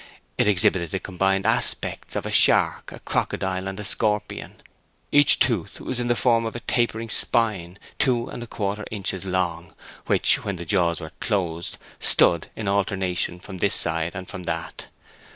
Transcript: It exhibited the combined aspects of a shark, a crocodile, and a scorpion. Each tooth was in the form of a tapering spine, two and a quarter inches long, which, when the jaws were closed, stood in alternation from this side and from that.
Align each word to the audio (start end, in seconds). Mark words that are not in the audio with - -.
It 0.35 0.47
exhibited 0.47 0.89
the 0.89 0.99
combined 0.99 1.45
aspects 1.45 2.15
of 2.15 2.25
a 2.25 2.31
shark, 2.31 2.91
a 2.91 2.97
crocodile, 3.01 3.67
and 3.67 3.79
a 3.79 3.83
scorpion. 3.83 4.55
Each 5.11 5.37
tooth 5.37 5.79
was 5.79 5.99
in 5.99 6.07
the 6.07 6.15
form 6.15 6.43
of 6.43 6.55
a 6.55 6.59
tapering 6.59 7.07
spine, 7.07 7.77
two 7.99 8.27
and 8.27 8.41
a 8.41 8.47
quarter 8.47 8.83
inches 8.89 9.25
long, 9.25 9.75
which, 10.07 10.43
when 10.43 10.55
the 10.55 10.65
jaws 10.65 10.99
were 10.99 11.11
closed, 11.19 11.77
stood 11.99 12.47
in 12.55 12.67
alternation 12.67 13.39
from 13.39 13.59
this 13.59 13.75
side 13.75 14.15
and 14.15 14.27
from 14.27 14.45
that. 14.45 14.87